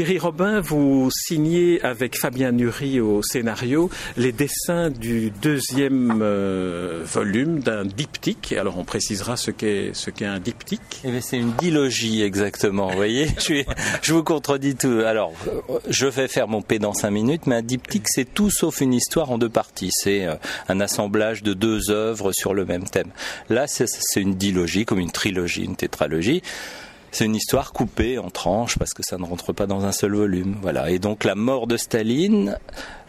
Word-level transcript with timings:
Thierry 0.00 0.18
Robin, 0.18 0.60
vous 0.62 1.10
signez 1.12 1.78
avec 1.82 2.16
Fabien 2.18 2.52
Nury 2.52 3.00
au 3.00 3.20
scénario 3.22 3.90
les 4.16 4.32
dessins 4.32 4.88
du 4.88 5.30
deuxième 5.30 6.20
euh, 6.22 7.02
volume 7.04 7.60
d'un 7.60 7.84
diptyque. 7.84 8.54
Alors 8.58 8.78
on 8.78 8.84
précisera 8.84 9.36
ce 9.36 9.50
qu'est 9.50 9.90
ce 9.92 10.08
qu'est 10.08 10.24
un 10.24 10.40
diptyque. 10.40 11.02
Eh 11.04 11.20
c'est 11.20 11.36
une 11.36 11.52
dilogie 11.52 12.22
exactement. 12.22 12.88
Vous 12.88 12.96
voyez, 12.96 13.26
je, 13.46 13.62
je 14.00 14.14
vous 14.14 14.24
contredis 14.24 14.74
tout. 14.74 15.02
Alors 15.04 15.34
je 15.90 16.06
vais 16.06 16.28
faire 16.28 16.48
mon 16.48 16.62
P 16.62 16.78
dans 16.78 16.94
cinq 16.94 17.10
minutes, 17.10 17.46
mais 17.46 17.56
un 17.56 17.62
diptyque 17.62 18.08
c'est 18.08 18.32
tout 18.32 18.48
sauf 18.48 18.80
une 18.80 18.94
histoire 18.94 19.30
en 19.30 19.36
deux 19.36 19.50
parties. 19.50 19.90
C'est 19.92 20.24
euh, 20.24 20.36
un 20.70 20.80
assemblage 20.80 21.42
de 21.42 21.52
deux 21.52 21.90
œuvres 21.90 22.32
sur 22.32 22.54
le 22.54 22.64
même 22.64 22.84
thème. 22.84 23.10
Là, 23.50 23.66
c'est 23.66 23.84
une 24.16 24.36
dilogie, 24.36 24.86
comme 24.86 24.98
une 24.98 25.12
trilogie, 25.12 25.64
une 25.64 25.76
tétralogie. 25.76 26.40
C'est 27.12 27.24
une 27.24 27.34
histoire 27.34 27.72
coupée 27.72 28.18
en 28.18 28.30
tranches 28.30 28.78
parce 28.78 28.94
que 28.94 29.02
ça 29.02 29.18
ne 29.18 29.24
rentre 29.24 29.52
pas 29.52 29.66
dans 29.66 29.84
un 29.84 29.92
seul 29.92 30.14
volume. 30.14 30.56
Voilà. 30.62 30.90
Et 30.90 30.98
donc 30.98 31.24
la 31.24 31.34
mort 31.34 31.66
de 31.66 31.76
Staline, 31.76 32.56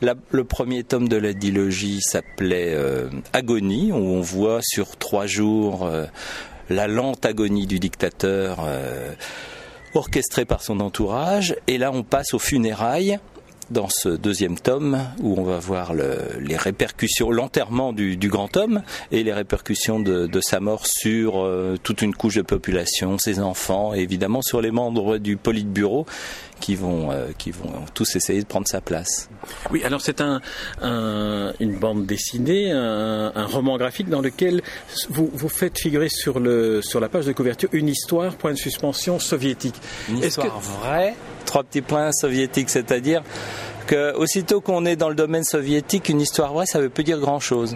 le 0.02 0.44
premier 0.44 0.84
tome 0.84 1.08
de 1.08 1.18
la 1.18 1.34
dilogie 1.34 2.02
s'appelait 2.02 2.74
euh, 2.74 3.10
Agonie, 3.34 3.92
où 3.92 3.98
on 3.98 4.22
voit 4.22 4.60
sur 4.64 4.98
trois 4.98 5.28
jours 5.28 5.86
euh, 5.86 6.06
la 6.70 6.88
lente 6.88 7.26
agonie 7.26 7.68
du 7.68 7.80
dictateur 7.80 8.60
euh, 8.66 9.14
orchestrée 9.94 10.46
par 10.46 10.64
son 10.64 10.80
entourage. 10.80 11.56
Et 11.68 11.78
là, 11.78 11.92
on 11.94 12.04
passe 12.04 12.34
aux 12.34 12.40
funérailles 12.40 13.20
dans 13.72 13.88
ce 13.90 14.10
deuxième 14.10 14.60
tome 14.60 15.00
où 15.22 15.40
on 15.40 15.44
va 15.44 15.58
voir 15.58 15.94
les 15.94 16.58
répercussions, 16.58 17.32
l'enterrement 17.32 17.94
du, 17.94 18.18
grand 18.28 18.56
homme 18.58 18.84
et 19.12 19.24
les 19.24 19.34
répercussions 19.34 20.00
de, 20.00 20.42
sa 20.42 20.60
mort 20.60 20.86
sur 20.86 21.44
euh, 21.44 21.78
toute 21.82 22.02
une 22.02 22.16
couche 22.16 22.36
de 22.36 22.42
population, 22.42 23.18
ses 23.18 23.40
enfants 23.40 23.94
et 23.94 24.00
évidemment 24.00 24.42
sur 24.42 24.62
les 24.62 24.72
membres 24.72 25.18
du 25.18 25.38
Politburo 25.38 26.06
qui 26.60 26.76
vont, 26.76 27.12
euh, 27.12 27.30
qui 27.38 27.52
vont 27.52 27.72
tous 27.94 28.16
essayer 28.16 28.42
de 28.42 28.46
prendre 28.46 28.68
sa 28.68 28.82
place. 28.82 29.30
Oui, 29.72 29.84
alors 29.84 30.02
c'est 30.02 30.22
un, 30.22 30.42
une 31.60 31.78
bande 31.78 32.06
dessinée, 32.06 32.72
un, 32.72 33.46
roman 33.46 33.78
graphique 33.78 34.10
dans 34.10 34.22
lequel 34.22 34.62
vous, 35.10 35.30
vous 35.34 35.50
faites 35.50 35.80
figurer 35.80 36.10
sur, 36.10 36.40
le, 36.40 36.82
sur 36.82 37.00
la 37.00 37.10
page 37.10 37.26
de 37.26 37.34
couverture 37.34 37.70
une 37.74 37.90
histoire, 37.90 38.36
point 38.36 38.52
de 38.52 38.58
suspension 38.58 39.20
soviétique. 39.20 39.76
Une 40.10 40.20
histoire 40.20 40.60
vraie, 40.60 41.16
trois 41.46 41.64
petits 41.64 41.82
points 41.82 42.12
soviétiques, 42.12 42.70
c'est-à-dire 42.70 43.24
que 43.88 44.16
aussitôt 44.16 44.62
qu'on 44.62 44.86
est 44.86 44.96
dans 44.96 45.10
le 45.10 45.16
domaine 45.16 45.44
soviétique, 45.44 46.10
une 46.10 46.22
histoire 46.22 46.54
vraie, 46.54 46.66
ça 46.66 46.80
ne 46.80 46.84
veut 46.84 46.90
pas 46.90 47.04
dire 47.04 47.20
grand-chose. 47.20 47.76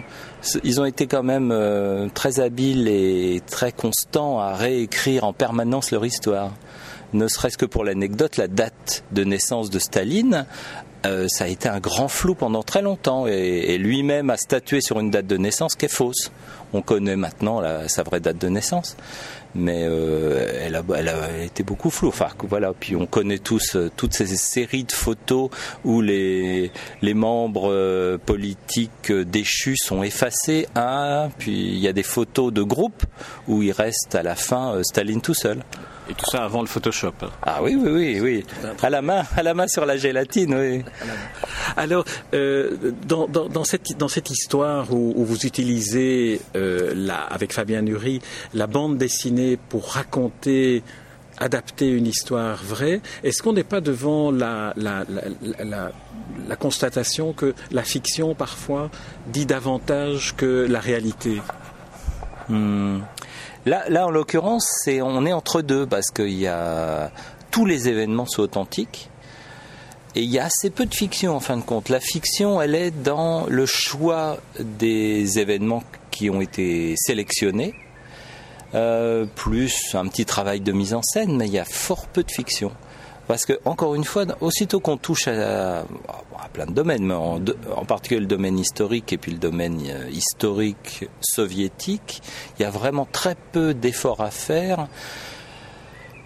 Ils 0.64 0.80
ont 0.80 0.84
été 0.84 1.06
quand 1.06 1.22
même 1.22 1.50
euh, 1.52 2.08
très 2.14 2.40
habiles 2.40 2.88
et 2.88 3.42
très 3.46 3.72
constants 3.72 4.38
à 4.38 4.54
réécrire 4.54 5.24
en 5.24 5.32
permanence 5.32 5.90
leur 5.90 6.04
histoire 6.04 6.52
ne 7.12 7.28
serait-ce 7.28 7.58
que 7.58 7.66
pour 7.66 7.84
l'anecdote, 7.84 8.36
la 8.36 8.48
date 8.48 9.04
de 9.12 9.24
naissance 9.24 9.70
de 9.70 9.78
Staline, 9.78 10.46
euh, 11.04 11.26
ça 11.28 11.44
a 11.44 11.48
été 11.48 11.68
un 11.68 11.80
grand 11.80 12.08
flou 12.08 12.34
pendant 12.34 12.62
très 12.62 12.82
longtemps 12.82 13.26
et, 13.26 13.78
lui-même 13.78 14.30
a 14.30 14.36
statué 14.36 14.80
sur 14.80 14.98
une 15.00 15.10
date 15.10 15.26
de 15.26 15.36
naissance 15.36 15.74
qui 15.74 15.86
est 15.86 15.92
fausse. 15.92 16.32
On 16.72 16.82
connaît 16.82 17.16
maintenant 17.16 17.62
sa 17.86 18.02
vraie 18.02 18.20
date 18.20 18.38
de 18.38 18.48
naissance, 18.48 18.96
mais 19.56 19.84
euh, 19.84 20.62
elle, 20.64 20.76
a, 21.08 21.42
été 21.42 21.62
beaucoup 21.62 21.90
floue. 21.90 22.12
Puis 22.78 22.96
on 22.96 23.06
connaît 23.06 23.38
tous 23.38 23.76
euh, 23.76 23.90
toutes 23.96 24.14
ces 24.14 24.26
séries 24.26 24.84
de 24.84 24.92
photos 24.92 25.50
où 25.84 26.00
les, 26.00 26.70
membres 27.02 28.16
politiques 28.26 29.12
déchus 29.12 29.76
sont 29.76 30.02
effacés. 30.02 30.66
Un, 30.74 31.30
puis 31.38 31.52
il 31.52 31.78
y 31.78 31.88
a 31.88 31.92
des 31.92 32.02
photos 32.02 32.52
de 32.52 32.62
groupe 32.62 33.04
où 33.48 33.62
il 33.62 33.72
reste 33.72 34.14
à 34.14 34.22
la 34.22 34.34
fin 34.34 34.82
Staline 34.82 35.20
tout 35.20 35.34
seul. 35.34 35.62
Et 36.08 36.14
tout 36.14 36.24
ça 36.30 36.44
avant 36.44 36.60
le 36.60 36.66
Photoshop. 36.66 37.14
Ah 37.42 37.62
oui, 37.62 37.76
oui, 37.76 37.90
oui, 37.90 38.20
oui. 38.20 38.46
À 38.82 38.90
la 38.90 39.02
main, 39.02 39.24
à 39.36 39.42
la 39.42 39.54
main 39.54 39.66
sur 39.66 39.84
la 39.86 39.96
gélatine, 39.96 40.54
oui. 40.54 40.84
Alors, 41.76 42.04
euh, 42.34 42.76
dans, 43.06 43.26
dans, 43.26 43.64
cette, 43.64 43.96
dans 43.98 44.08
cette 44.08 44.30
histoire 44.30 44.92
où, 44.92 45.24
vous 45.24 45.46
utilisez, 45.46 46.40
euh, 46.54 46.92
la, 46.94 47.16
avec 47.16 47.52
Fabien 47.52 47.82
Nury, 47.82 48.20
la 48.54 48.66
bande 48.66 48.98
dessinée 48.98 49.58
pour 49.68 49.88
raconter 49.88 50.82
adapter 51.38 51.90
une 51.90 52.06
histoire 52.06 52.62
vraie, 52.64 53.00
est-ce 53.22 53.42
qu'on 53.42 53.52
n'est 53.52 53.64
pas 53.64 53.82
devant 53.82 54.30
la, 54.30 54.72
la, 54.76 55.04
la, 55.08 55.90
la, 56.48 56.56
constatation 56.56 57.34
que 57.34 57.54
la 57.72 57.82
fiction 57.82 58.34
parfois 58.34 58.90
dit 59.26 59.44
davantage 59.44 60.34
que 60.34 60.66
la 60.66 60.80
réalité? 60.80 61.42
Hmm. 62.48 63.00
Là, 63.66 64.06
en 64.06 64.10
l'occurrence, 64.10 64.68
c'est, 64.84 65.02
on 65.02 65.26
est 65.26 65.32
entre 65.32 65.60
deux 65.60 65.86
parce 65.86 66.10
qu'il 66.10 66.38
y 66.38 66.46
a 66.46 67.10
tous 67.50 67.66
les 67.66 67.88
événements 67.88 68.26
sont 68.26 68.42
authentiques. 68.42 69.10
Et 70.14 70.22
il 70.22 70.30
y 70.30 70.38
a 70.38 70.44
assez 70.44 70.70
peu 70.70 70.86
de 70.86 70.94
fiction 70.94 71.34
en 71.34 71.40
fin 71.40 71.56
de 71.56 71.62
compte. 71.62 71.88
La 71.88 71.98
fiction, 71.98 72.62
elle 72.62 72.76
est 72.76 72.92
dans 72.92 73.46
le 73.48 73.66
choix 73.66 74.38
des 74.60 75.40
événements 75.40 75.82
qui 76.12 76.30
ont 76.30 76.40
été 76.40 76.94
sélectionnés, 76.96 77.74
euh, 78.74 79.26
plus 79.34 79.94
un 79.94 80.06
petit 80.06 80.24
travail 80.24 80.60
de 80.60 80.70
mise 80.70 80.94
en 80.94 81.02
scène, 81.02 81.36
mais 81.36 81.46
il 81.46 81.52
y 81.52 81.58
a 81.58 81.64
fort 81.64 82.06
peu 82.06 82.22
de 82.22 82.30
fiction. 82.30 82.70
Parce 83.28 83.44
que, 83.44 83.54
encore 83.64 83.94
une 83.94 84.04
fois, 84.04 84.24
aussitôt 84.40 84.80
qu'on 84.80 84.96
touche 84.96 85.26
à, 85.28 85.84
plein 86.52 86.66
de 86.66 86.72
domaines, 86.72 87.04
mais 87.04 87.14
en, 87.14 87.40
particulier 87.86 88.20
le 88.20 88.26
domaine 88.26 88.58
historique 88.58 89.12
et 89.12 89.18
puis 89.18 89.32
le 89.32 89.38
domaine 89.38 89.80
euh, 89.88 90.08
historique 90.10 91.08
soviétique, 91.20 92.22
il 92.58 92.62
y 92.62 92.64
a 92.64 92.70
vraiment 92.70 93.06
très 93.10 93.36
peu 93.52 93.74
d'efforts 93.74 94.20
à 94.20 94.30
faire 94.30 94.86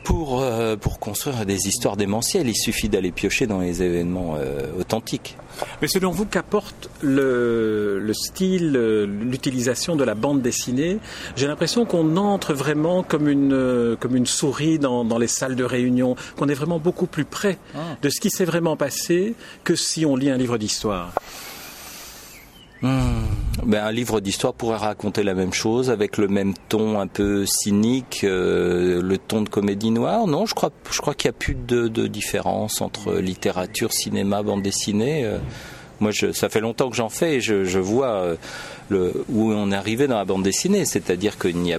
pour, 0.04 0.40
euh, 0.40 0.76
pour 0.76 0.98
construire 0.98 1.44
des 1.46 1.68
histoires 1.68 1.96
démentielles. 1.96 2.48
Il 2.48 2.56
suffit 2.56 2.88
d'aller 2.88 3.10
piocher 3.10 3.46
dans 3.46 3.60
les 3.60 3.82
événements 3.82 4.36
euh, 4.38 4.66
authentiques. 4.78 5.36
Mais 5.82 5.88
selon 5.88 6.10
vous, 6.10 6.24
qu'apporte 6.24 6.88
le, 7.02 7.98
le 7.98 8.14
style, 8.14 8.72
l'utilisation 8.72 9.96
de 9.96 10.04
la 10.04 10.14
bande 10.14 10.40
dessinée? 10.40 10.98
J'ai 11.36 11.46
l'impression 11.46 11.84
qu'on 11.84 12.16
entre 12.16 12.54
vraiment 12.54 13.02
comme 13.02 13.28
une, 13.28 13.96
comme 13.98 14.16
une 14.16 14.26
souris 14.26 14.78
dans, 14.78 15.04
dans 15.04 15.18
les 15.18 15.28
salles 15.28 15.56
de 15.56 15.64
réunion, 15.64 16.16
qu'on 16.36 16.48
est 16.48 16.54
vraiment 16.54 16.78
beaucoup 16.78 17.06
plus 17.06 17.24
près 17.24 17.58
ah. 17.74 17.96
de 18.00 18.08
ce 18.08 18.20
qui 18.20 18.30
s'est 18.30 18.44
vraiment 18.44 18.76
passé 18.76 19.34
que 19.64 19.74
si 19.74 20.06
on 20.06 20.16
lit 20.16 20.30
un 20.30 20.38
livre 20.38 20.56
d'histoire. 20.56 21.12
Hmm. 22.82 23.26
Ben, 23.66 23.84
un 23.84 23.92
livre 23.92 24.20
d'histoire 24.20 24.54
pourrait 24.54 24.78
raconter 24.78 25.22
la 25.22 25.34
même 25.34 25.52
chose 25.52 25.90
avec 25.90 26.16
le 26.16 26.28
même 26.28 26.54
ton 26.68 26.98
un 26.98 27.06
peu 27.06 27.44
cynique, 27.44 28.22
euh, 28.24 29.02
le 29.02 29.18
ton 29.18 29.42
de 29.42 29.48
comédie 29.50 29.90
noire. 29.90 30.26
Non, 30.26 30.46
je 30.46 30.54
crois, 30.54 30.70
je 30.90 31.00
crois 31.00 31.14
qu'il 31.14 31.28
n'y 31.28 31.36
a 31.36 31.38
plus 31.38 31.54
de, 31.54 32.06
différence 32.06 32.80
entre 32.80 33.16
littérature, 33.16 33.92
cinéma, 33.92 34.42
bande 34.42 34.62
dessinée. 34.62 35.24
Euh, 35.24 35.38
moi, 36.00 36.12
ça 36.12 36.48
fait 36.48 36.60
longtemps 36.60 36.88
que 36.88 36.96
j'en 36.96 37.10
fais 37.10 37.36
et 37.36 37.40
je, 37.42 37.78
vois 37.78 38.36
euh, 38.90 39.12
où 39.28 39.52
on 39.52 39.70
est 39.70 39.76
arrivé 39.76 40.06
dans 40.06 40.16
la 40.16 40.24
bande 40.24 40.42
dessinée, 40.42 40.86
c'est-à-dire 40.86 41.38
qu'il 41.38 41.58
n'y 41.58 41.74
a 41.74 41.78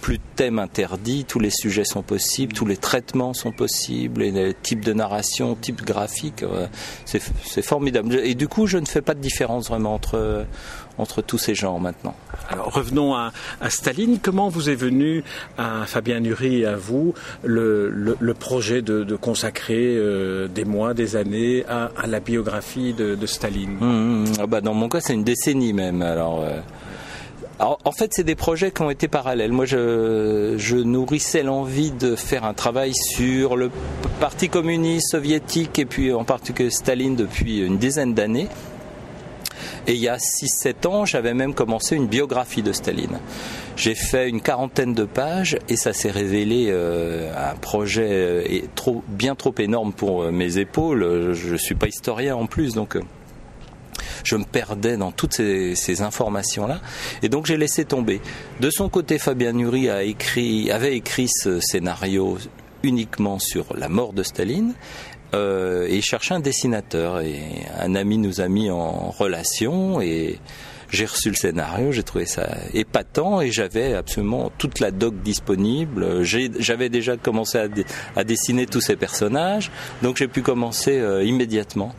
plus 0.00 0.18
de 0.18 0.22
thèmes 0.36 0.58
interdits, 0.58 1.24
tous 1.24 1.38
les 1.38 1.50
sujets 1.50 1.84
sont 1.84 2.02
possibles, 2.02 2.52
tous 2.52 2.66
les 2.66 2.76
traitements 2.76 3.34
sont 3.34 3.52
possibles, 3.52 4.22
les 4.22 4.54
types 4.54 4.84
de 4.84 4.92
narration, 4.92 5.54
types 5.54 5.84
graphiques, 5.84 6.42
euh, 6.42 6.66
c'est 7.04 7.62
formidable. 7.62 8.14
Et 8.16 8.34
du 8.34 8.48
coup, 8.48 8.66
je 8.66 8.78
ne 8.78 8.86
fais 8.86 9.02
pas 9.02 9.14
de 9.14 9.20
différence 9.20 9.68
vraiment 9.68 9.94
entre, 9.94 10.46
entre 10.98 11.22
tous 11.22 11.38
ces 11.38 11.54
genres 11.54 11.80
maintenant. 11.80 12.14
Alors 12.48 12.72
revenons 12.72 13.14
à, 13.14 13.32
Staline. 13.68 14.18
Comment 14.22 14.48
vous 14.48 14.70
est 14.70 14.74
venu 14.74 15.24
à 15.58 15.86
Fabien 15.86 16.20
Nury 16.20 16.60
et 16.60 16.66
à 16.66 16.76
vous 16.76 17.14
le, 17.42 17.88
le, 18.18 18.34
projet 18.34 18.82
de, 18.82 19.04
de 19.04 19.16
consacrer 19.16 19.96
euh, 19.96 20.48
des 20.48 20.64
mois, 20.64 20.94
des 20.94 21.16
années 21.16 21.64
à, 21.68 21.90
à 21.96 22.06
la 22.06 22.20
biographie 22.20 22.92
de, 22.92 23.14
de 23.14 23.26
Staline? 23.26 23.76
Mmh, 23.80 24.24
mmh. 24.24 24.32
Ah 24.40 24.46
bah 24.46 24.60
Dans 24.60 24.74
mon 24.74 24.88
cas, 24.88 25.00
c'est 25.00 25.14
une 25.14 25.24
décennie 25.24 25.72
même. 25.72 26.02
Alors. 26.02 26.42
Euh, 26.42 26.60
en 27.60 27.92
fait, 27.92 28.12
c'est 28.14 28.24
des 28.24 28.34
projets 28.34 28.70
qui 28.70 28.82
ont 28.82 28.90
été 28.90 29.06
parallèles. 29.06 29.52
Moi, 29.52 29.66
je, 29.66 30.76
nourrissais 30.76 31.42
l'envie 31.42 31.90
de 31.90 32.16
faire 32.16 32.44
un 32.44 32.54
travail 32.54 32.94
sur 32.94 33.56
le 33.56 33.70
Parti 34.18 34.48
communiste 34.48 35.10
soviétique 35.10 35.78
et 35.78 35.86
puis 35.86 36.12
en 36.12 36.24
particulier 36.24 36.70
Staline 36.70 37.16
depuis 37.16 37.58
une 37.60 37.78
dizaine 37.78 38.14
d'années. 38.14 38.48
Et 39.86 39.94
il 39.94 40.00
y 40.00 40.08
a 40.08 40.16
6-7 40.16 40.86
ans, 40.86 41.04
j'avais 41.04 41.34
même 41.34 41.54
commencé 41.54 41.96
une 41.96 42.06
biographie 42.06 42.62
de 42.62 42.72
Staline. 42.72 43.18
J'ai 43.76 43.94
fait 43.94 44.28
une 44.28 44.40
quarantaine 44.40 44.94
de 44.94 45.04
pages 45.04 45.58
et 45.68 45.76
ça 45.76 45.92
s'est 45.92 46.10
révélé 46.10 46.66
euh, 46.68 47.32
un 47.34 47.56
projet 47.56 48.08
euh, 48.10 48.60
bien 49.08 49.34
trop 49.34 49.54
énorme 49.58 49.92
pour 49.92 50.22
euh, 50.22 50.30
mes 50.30 50.58
épaules. 50.58 51.32
Je 51.32 51.52
ne 51.52 51.58
suis 51.58 51.74
pas 51.74 51.88
historien 51.88 52.36
en 52.36 52.46
plus, 52.46 52.74
donc 52.74 52.98
je 54.24 54.36
me 54.36 54.44
perdais 54.44 54.96
dans 54.96 55.12
toutes 55.12 55.34
ces, 55.34 56.02
informations-là. 56.02 56.80
Et 57.22 57.28
donc 57.28 57.46
j'ai 57.46 57.56
laissé 57.56 57.84
tomber. 57.84 58.20
De 58.60 58.70
son 58.70 58.88
côté, 58.88 59.18
Fabien 59.18 59.52
Nury 59.52 59.90
a 59.90 60.02
écrit, 60.02 60.70
avait 60.70 60.96
écrit 60.96 61.28
ce 61.28 61.60
scénario 61.60 62.38
uniquement 62.82 63.38
sur 63.38 63.76
la 63.76 63.88
mort 63.88 64.12
de 64.12 64.22
Staline. 64.22 64.74
Euh, 65.32 65.86
et 65.88 66.00
cherchait 66.00 66.34
un 66.34 66.40
dessinateur 66.40 67.20
et 67.20 67.40
un 67.78 67.94
ami 67.94 68.18
nous 68.18 68.40
a 68.40 68.48
mis 68.48 68.68
en 68.68 69.10
relation 69.10 70.00
et 70.00 70.40
j'ai 70.90 71.06
reçu 71.06 71.28
le 71.28 71.36
scénario, 71.36 71.92
j'ai 71.92 72.02
trouvé 72.02 72.26
ça 72.26 72.48
épatant 72.74 73.40
et 73.40 73.52
j'avais 73.52 73.94
absolument 73.94 74.50
toute 74.58 74.80
la 74.80 74.90
doc 74.90 75.14
disponible. 75.22 76.24
J'avais 76.24 76.88
déjà 76.88 77.16
commencé 77.16 77.58
à, 78.16 78.24
dessiner 78.24 78.66
tous 78.66 78.80
ces 78.80 78.96
personnages, 78.96 79.70
donc 80.02 80.16
j'ai 80.16 80.26
pu 80.26 80.42
commencer 80.42 80.98
euh, 80.98 81.22
immédiatement. 81.22 81.94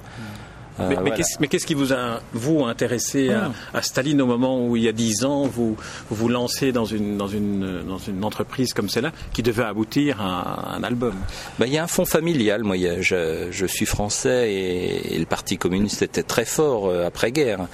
Mais, 1.39 1.47
qu'est-ce 1.47 1.65
qui 1.65 1.73
vous 1.73 1.93
a, 1.93 2.21
vous, 2.33 2.65
intéressé 2.65 3.29
à, 3.29 3.51
ah. 3.73 3.81
Staline 3.81 4.21
au 4.21 4.25
moment 4.25 4.65
où, 4.65 4.75
il 4.75 4.83
y 4.83 4.87
a 4.87 4.91
dix 4.91 5.23
ans, 5.25 5.45
vous 5.45 5.75
vous, 6.09 6.27
lancez 6.27 6.71
dans 6.71 6.85
une, 6.85 7.17
dans, 7.17 7.27
une, 7.27 7.83
dans 7.87 7.97
une 7.97 8.23
entreprise 8.23 8.73
comme 8.73 8.89
celle-là 8.89 9.11
qui 9.33 9.43
devait 9.43 9.63
aboutir 9.63 10.21
à, 10.21 10.75
un 10.75 10.83
album? 10.83 11.13
Ben, 11.59 11.65
Il 11.65 11.73
y 11.73 11.77
a 11.77 11.83
un 11.83 11.87
fond 11.87 12.05
familial. 12.05 12.63
Moi, 12.63 12.77
je, 13.01 13.47
je, 13.51 13.65
suis 13.65 13.85
français 13.85 14.53
et, 14.53 15.17
le 15.17 15.25
Parti 15.25 15.57
communiste 15.57 16.01
était 16.01 16.23
très 16.23 16.45
fort 16.45 16.87
euh, 16.87 17.05
après-guerre. 17.05 17.67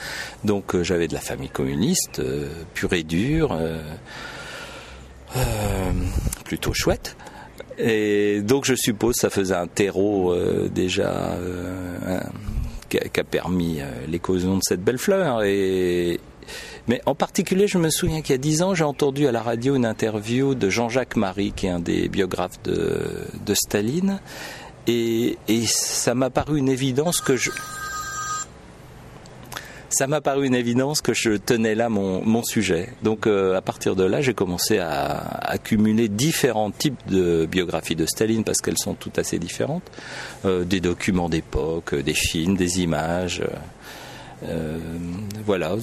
Donc 0.44 0.76
euh, 0.76 0.84
j'avais 0.84 1.08
de 1.08 1.14
la 1.14 1.20
famille 1.20 1.50
communiste, 1.50 2.22
pure 2.74 2.94
et 2.94 3.04
dure, 3.04 3.58
plutôt 6.44 6.74
chouette. 6.74 7.16
Et 7.78 8.42
donc 8.42 8.66
je 8.66 8.76
suppose 8.76 9.16
ça 9.16 9.30
faisait 9.30 9.56
un 9.56 9.68
terreau 9.68 10.36
déjà 10.70 11.38
qui 12.90 12.98
a, 12.98 13.24
permis 13.24 13.80
euh, 13.80 13.86
l'éclosion 14.08 14.58
de 14.58 14.62
cette 14.64 14.84
belle 14.84 14.98
fleur. 14.98 15.44
Et, 15.44 16.20
mais 16.88 17.02
en 17.06 17.16
particulier, 17.16 17.68
je 17.68 17.78
me 17.78 17.90
souviens 17.90 18.22
qu'il 18.22 18.34
y 18.34 18.36
a 18.36 18.40
dix 18.40 18.62
ans, 18.62 18.74
j'ai 18.74 18.84
entendu 18.84 19.28
à 19.28 19.32
la 19.32 19.42
radio 19.42 19.76
une 19.76 19.86
interview 19.86 20.56
de 20.56 20.70
Jean-Jacques 20.70 21.16
Marie, 21.16 21.52
qui 21.54 21.68
est 21.68 21.72
un 21.72 21.80
des 21.80 22.08
biographes 22.08 22.62
de, 22.64 23.54
Staline. 23.54 24.20
Et, 24.88 25.38
et 25.48 25.66
ça 25.66 26.16
m'a 26.16 26.30
paru 26.30 26.60
une 26.60 26.70
évidence 26.70 27.20
que 27.20 27.36
je, 27.36 27.52
ça 29.98 30.06
m'a 30.06 30.22
paru 30.22 30.46
une 30.46 30.54
évidence 30.54 31.02
que 31.02 31.16
je 31.16 31.32
tenais 31.32 31.74
là 31.74 31.90
mon, 31.90 32.44
sujet. 32.44 32.90
Donc 33.02 33.26
euh, 33.26 33.58
à 33.58 33.62
partir 33.62 33.96
de 33.96 34.04
là, 34.04 34.22
j'ai 34.22 34.36
commencé 34.36 34.78
à 34.78 35.18
accumuler 35.42 36.08
différents 36.08 36.70
types 36.70 37.00
de 37.08 37.48
biographies 37.48 37.96
de 37.96 38.06
Staline 38.06 38.44
parce 38.44 38.62
qu'elles 38.62 38.78
sont 38.78 38.94
toutes 38.94 39.18
assez 39.18 39.40
différentes. 39.40 39.90
Euh, 40.46 40.66
des 40.66 40.82
documents 40.82 41.30
d'époque, 41.30 41.96
des 41.96 42.14
films, 42.14 42.56
des 42.56 42.82
images. 42.82 43.42
Euh, 44.44 44.78
voilà. 45.44 45.76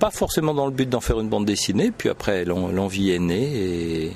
Pas 0.00 0.10
forcément 0.10 0.52
dans 0.52 0.66
le 0.66 0.72
but 0.72 0.88
d'en 0.88 1.00
faire 1.00 1.20
une 1.20 1.28
bande 1.28 1.46
dessinée, 1.46 1.92
puis 1.96 2.08
après 2.08 2.44
l'envie 2.44 3.12
est 3.12 3.20
née 3.20 3.54
et, 3.54 4.12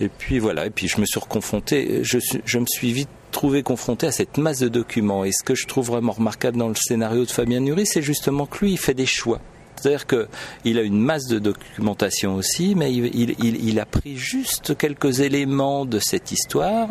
et 0.00 0.08
puis 0.08 0.38
voilà, 0.38 0.66
et 0.66 0.70
puis 0.70 0.88
je 0.88 1.00
me 1.00 1.06
suis 1.06 1.18
reconfronté, 1.18 2.00
je, 2.02 2.58
me 2.58 2.66
suis 2.66 2.92
vite 2.92 3.08
trouvé 3.32 3.62
confronté 3.62 4.06
à 4.06 4.12
cette 4.12 4.36
masse 4.36 4.58
de 4.58 4.68
documents. 4.68 5.24
Et 5.24 5.32
ce 5.32 5.42
que 5.42 5.54
je 5.54 5.66
trouve 5.66 5.86
vraiment 5.86 6.12
remarquable 6.12 6.58
dans 6.58 6.68
le 6.68 6.74
scénario 6.74 7.24
de 7.24 7.30
Fabien 7.30 7.60
Nury, 7.60 7.86
c'est 7.86 8.02
justement 8.02 8.46
que 8.46 8.64
lui, 8.64 8.72
il 8.72 8.78
fait 8.78 8.94
des 8.94 9.06
choix. 9.06 9.40
C'est-à-dire 9.76 10.06
qu'il 10.06 10.78
a 10.78 10.82
une 10.82 10.98
masse 10.98 11.26
de 11.26 11.38
documentation 11.38 12.34
aussi, 12.34 12.74
mais 12.74 12.92
il, 12.92 13.80
a 13.80 13.84
pris 13.86 14.16
juste 14.16 14.76
quelques 14.76 15.20
éléments 15.20 15.84
de 15.84 15.98
cette 15.98 16.32
histoire, 16.32 16.88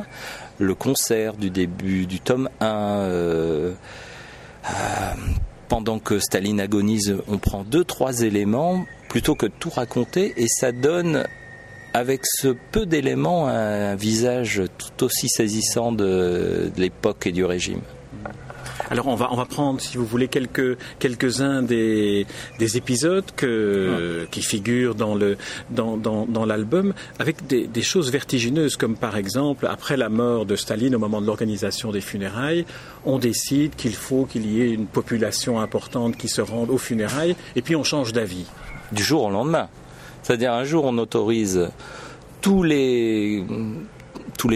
le 0.60 0.76
concert 0.76 1.34
du 1.34 1.50
début 1.50 2.06
du 2.06 2.20
tome 2.20 2.48
1, 2.60 2.66
euh, 2.68 3.74
euh, 4.66 4.70
pendant 5.68 5.98
que 5.98 6.20
Staline 6.20 6.60
agonise, 6.60 7.18
on 7.28 7.40
prend 7.40 7.64
deux, 7.64 7.84
trois 7.84 8.22
éléments 8.22 8.86
plutôt 9.10 9.34
que 9.34 9.48
de 9.48 9.54
tout 9.60 9.72
raconter, 9.72 10.34
et 10.38 10.48
ça 10.48 10.72
donne 10.72 11.26
avec 11.96 12.26
ce 12.26 12.50
peu 12.74 12.86
d'éléments, 12.86 13.48
un 13.48 13.96
visage 13.96 14.64
tout 14.78 15.06
aussi 15.06 15.30
saisissant 15.30 15.94
de, 15.94 16.70
l'époque 16.76 17.26
et 17.26 17.32
du 17.32 17.46
régime. 17.46 17.80
Alors 18.90 19.08
on 19.08 19.16
va 19.16 19.30
on 19.32 19.38
va 19.38 19.46
prendre 19.46 19.80
si 19.80 19.98
vous 19.98 20.06
voulez 20.06 20.28
quelques 20.28 20.78
quelques 21.00 21.40
uns 21.42 21.64
des, 21.64 22.28
des 22.60 22.78
épisodes 22.78 23.24
que 23.36 24.28
qui 24.30 24.42
figurent 24.42 24.94
dans 24.94 25.16
le 25.16 25.38
dans, 25.72 25.96
dans, 25.98 26.46
l'album 26.46 26.94
avec 27.18 27.48
des, 27.48 27.66
des, 27.66 27.82
choses 27.82 28.12
vertigineuses 28.12 28.76
comme 28.76 28.96
par 28.96 29.18
exemple 29.18 29.66
après 29.66 29.98
la 29.98 30.10
mort 30.10 30.46
de 30.46 30.56
Staline 30.56 30.94
au 30.96 31.00
moment 31.00 31.20
de 31.20 31.26
l'organisation 31.26 31.92
des 31.92 32.02
funérailles 32.02 32.66
on 33.06 33.18
décide 33.18 33.76
qu'il 33.76 33.96
faut 33.96 34.26
qu'il 34.26 34.46
y 34.46 34.62
ait 34.62 34.70
une 34.70 34.86
population 34.86 35.60
importante 35.60 36.16
qui 36.16 36.28
se 36.28 36.42
rende 36.42 36.70
aux 36.70 36.78
funérailles 36.78 37.36
et 37.56 37.64
puis 37.64 37.76
on 37.76 37.84
change 37.84 38.14
d'avis. 38.14 38.46
Du 38.92 39.02
jour 39.02 39.24
au 39.24 39.32
lendemain 39.32 39.68
c'est-à-dire 40.26 40.54
un 40.54 40.64
jour 40.64 40.86
on 40.86 40.98
autorise 40.98 41.70
tous 42.42 42.64
les 42.64 43.44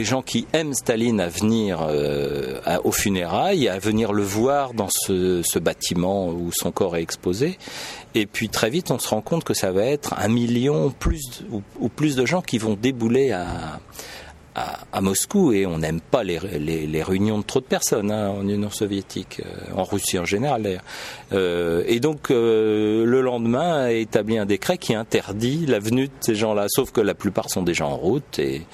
gens 0.03 0.23
qui 0.23 0.47
aiment 0.53 0.73
Staline 0.73 1.19
à 1.19 1.27
venir 1.27 1.85
euh, 1.87 2.59
aux 2.83 2.91
funérailles, 2.91 3.69
à 3.69 3.77
venir 3.77 4.13
le 4.13 4.23
voir 4.23 4.73
dans 4.73 4.89
ce, 4.89 5.59
bâtiment 5.59 6.29
où 6.29 6.51
son 6.51 6.71
corps 6.71 6.97
est 6.97 7.03
exposé. 7.03 7.59
Et 8.15 8.25
puis 8.25 8.49
très 8.49 8.71
vite, 8.71 8.89
on 8.89 8.97
se 8.97 9.09
rend 9.09 9.21
compte 9.21 9.43
que 9.43 9.53
ça 9.53 9.71
va 9.71 9.83
être 9.83 10.15
un 10.17 10.27
million 10.27 10.89
plus 10.89 11.43
ou 11.51 11.89
plus 11.89 12.15
de 12.15 12.25
gens 12.25 12.41
qui 12.41 12.57
vont 12.57 12.73
débouler 12.73 13.31
à, 13.31 13.79
à, 14.91 15.01
Moscou 15.01 15.53
et 15.53 15.65
on 15.65 15.79
n'aime 15.79 16.01
pas 16.01 16.23
les, 16.23 16.37
réunions 17.03 17.39
de 17.39 17.43
trop 17.43 17.59
de 17.59 17.65
personnes 17.65 18.11
hein, 18.11 18.29
en 18.29 18.47
Union 18.47 18.69
soviétique, 18.69 19.41
euh, 19.45 19.75
en 19.75 19.83
Russie 19.83 20.19
en 20.19 20.25
général 20.25 20.63
d'ailleurs. 20.63 20.83
Euh, 21.31 21.83
et 21.87 21.99
donc 21.99 22.31
euh, 22.31 23.05
le 23.05 23.21
lendemain 23.21 23.83
a 23.83 23.91
établi 23.91 24.37
un 24.37 24.45
décret 24.45 24.77
qui 24.77 24.93
interdit 24.93 25.65
la 25.65 25.79
venue 25.79 26.07
de 26.07 26.13
ces 26.19 26.35
gens-là, 26.35 26.65
sauf 26.69 26.91
que 26.91 27.01
la 27.01 27.13
plupart 27.13 27.49
sont 27.49 27.63
déjà 27.63 27.85
en 27.85 27.95
route 27.95 28.39
et, 28.39 28.65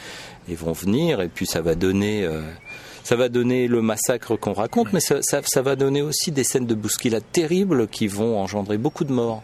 vont 0.48 0.74
venir 0.74 1.22
et 1.22 1.28
puis 1.28 1.48
ça 1.48 1.62
va 1.62 1.74
donner 1.74 2.30
ça 3.04 3.16
va 3.16 3.30
donner 3.30 3.68
le 3.68 3.82
massacre 3.82 4.36
qu'on 4.36 4.54
raconte, 4.54 4.94
mais 4.94 5.00
ça, 5.00 5.20
ça, 5.22 5.62
va 5.64 5.76
donner 5.76 6.04
aussi 6.04 6.32
des 6.32 6.44
scènes 6.44 6.68
de 6.68 6.76
bousculade 6.76 7.24
terribles 7.32 7.88
qui 7.88 8.08
vont 8.08 8.40
engendrer 8.40 8.78
beaucoup 8.78 9.06
de 9.06 9.12
morts 9.12 9.44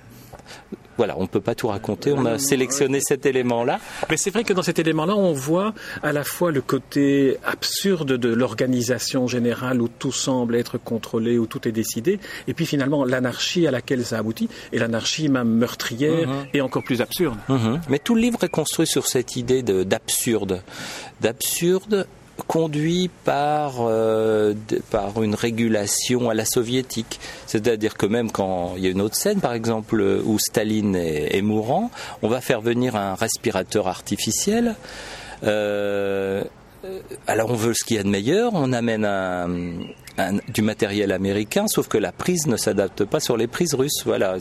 voilà, 0.97 1.17
on 1.17 1.23
ne 1.23 1.27
peut 1.27 1.41
pas 1.41 1.55
tout 1.55 1.67
raconter. 1.67 2.11
On 2.11 2.25
a 2.25 2.37
sélectionné 2.37 2.99
cet 3.01 3.25
élément-là. 3.25 3.79
Mais 4.09 4.17
c'est 4.17 4.29
vrai 4.29 4.43
que 4.43 4.53
dans 4.53 4.61
cet 4.61 4.79
élément-là, 4.79 5.15
on 5.15 5.33
voit 5.33 5.73
à 6.03 6.11
la 6.11 6.23
fois 6.23 6.51
le 6.51 6.61
côté 6.61 7.37
absurde 7.45 8.13
de 8.17 8.29
l'organisation 8.29 9.27
générale 9.27 9.81
où 9.81 9.87
tout 9.87 10.11
semble 10.11 10.55
être 10.55 10.77
contrôlé, 10.77 11.37
où 11.37 11.47
tout 11.47 11.67
est 11.67 11.71
décidé, 11.71 12.19
et 12.47 12.53
puis 12.53 12.65
finalement 12.65 13.05
l'anarchie 13.05 13.67
à 13.67 13.71
laquelle 13.71 14.05
ça 14.05 14.17
aboutit, 14.17 14.49
et 14.71 14.79
l'anarchie 14.79 15.29
même 15.29 15.49
meurtrière 15.49 16.27
mhm. 16.27 16.45
et 16.53 16.61
encore 16.61 16.83
plus 16.83 17.01
absurde. 17.01 17.37
Mhm. 17.49 17.81
Mais 17.89 17.99
tout 17.99 18.15
le 18.15 18.21
livre 18.21 18.43
est 18.43 18.49
construit 18.49 18.87
sur 18.87 19.07
cette 19.07 19.35
idée 19.35 19.63
d'absurde, 19.63 20.61
d'absurde 21.21 22.07
conduit 22.45 23.09
par, 23.23 23.75
euh, 23.79 24.53
par 24.89 25.21
une 25.23 25.35
régulation 25.35 26.29
à 26.29 26.33
la 26.33 26.45
soviétique. 26.45 27.19
C'est-à-dire 27.47 27.95
que 27.95 28.05
même 28.05 28.31
quand 28.31 28.73
il 28.77 28.83
y 28.83 28.87
a 28.87 28.89
une 28.89 29.01
autre 29.01 29.15
scène, 29.15 29.39
par 29.39 29.53
exemple, 29.53 30.01
où 30.01 30.37
Staline 30.39 30.95
est, 30.95 31.41
mourant, 31.41 31.91
on 32.21 32.27
va 32.27 32.41
faire 32.41 32.61
venir 32.61 32.95
un 32.95 33.15
respirateur 33.15 33.87
artificiel. 33.87 34.75
Euh, 35.43 36.43
alors 37.27 37.51
on 37.51 37.55
veut 37.55 37.73
ce 37.73 37.83
qu'il 37.85 37.97
y 37.97 37.99
a 37.99 38.03
de 38.03 38.09
meilleur, 38.09 38.51
on 38.53 38.73
amène 38.73 39.05
un, 39.05 39.47
du 40.49 40.61
matériel 40.61 41.11
américain, 41.11 41.67
sauf 41.67 41.87
que 41.87 41.97
la 41.97 42.11
prise 42.11 42.47
ne 42.47 42.57
s'adapte 42.57 43.05
pas 43.05 43.19
sur 43.19 43.37
les 43.37 43.47
prises 43.47 43.73
russes. 43.73 44.03
Voilà, 44.05 44.37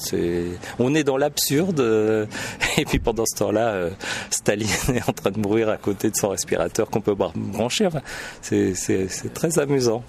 on 0.79 0.95
est 0.95 1.05
dans 1.05 1.17
l'absurde. 1.17 1.81
Euh, 1.81 2.27
et 2.79 2.85
puis 2.85 2.99
pendant 2.99 3.25
ce 3.27 3.37
temps-là, 3.39 3.69
euh, 3.69 3.91
Staline 4.31 4.69
est 4.95 5.09
en 5.09 5.13
train 5.13 5.31
de 5.31 5.39
mourir 5.39 5.69
à 5.69 5.77
côté 5.77 6.11
de 6.11 6.17
son 6.17 6.29
respirateur 6.29 6.91
qu'on 6.91 7.01
peut 7.01 7.15
brancher. 7.15 7.89
c'est 8.43 9.35
très 9.35 9.59
amusant. 9.59 10.05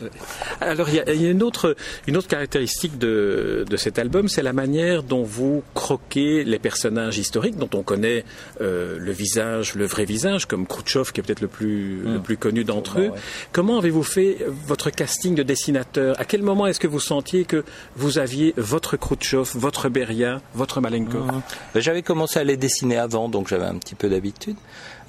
Alors 0.60 0.90
il 0.90 0.96
y 0.96 1.28
a, 1.28 1.32
une 1.32 1.44
autre 1.44 1.76
une 2.08 2.18
autre 2.18 2.28
caractéristique 2.28 2.98
de, 2.98 3.66
de 3.70 3.78
cet 3.78 4.00
album, 4.00 4.28
c'est 4.28 4.44
la 4.44 4.54
manière 4.54 5.04
dont 5.04 5.24
vous 5.24 5.64
croquez 5.74 6.44
les 6.44 6.60
personnages 6.60 7.18
historiques, 7.18 7.58
dont 7.58 7.70
on 7.74 7.84
connaît 7.84 8.26
euh, 8.62 8.98
le 9.00 9.12
visage, 9.12 9.76
le 9.76 9.86
vrai 9.86 10.06
visage, 10.06 10.48
comme 10.48 10.66
Khrouchtchev 10.68 11.12
qui 11.12 11.20
est 11.20 11.24
peut-être 11.24 11.42
le 11.42 11.48
plus 11.48 12.02
le 12.02 12.20
plus 12.20 12.38
connu 12.38 12.64
d'entre 12.64 13.00
eux. 13.00 13.12
Comment 13.52 13.78
avez-vous 13.78 14.04
fait 14.04 14.38
votre 14.68 14.90
casting 14.90 15.36
de 15.36 15.44
dessinateur, 15.52 16.20
à 16.20 16.26
quel 16.26 16.44
moment 16.44 16.66
est-ce 16.68 16.80
que 16.80 16.88
vous 16.88 17.00
sentiez 17.00 17.44
que 17.44 17.64
vous 17.96 18.18
aviez 18.18 18.54
votre 18.56 18.96
Khrouchtchev, 18.96 19.50
votre 19.56 19.90
Beria, 19.90 20.42
votre 20.54 20.80
Malenkov 20.80 21.26
mhm. 21.26 21.42
ben, 21.74 21.80
J'avais 21.82 22.02
commencé 22.04 22.40
à 22.40 22.44
les 22.44 22.58
dessiner 22.58 22.98
avant, 22.98 23.28
donc 23.28 23.48
j'avais 23.50 23.66
un 23.66 23.76
petit 23.76 23.96
peu 23.96 24.08
d'habitude. 24.10 24.56